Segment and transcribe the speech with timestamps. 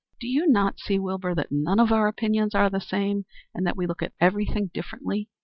[0.19, 3.77] Do you not see, Wilbur, that none of our opinions are the same, and that
[3.77, 5.29] we look at everything differently?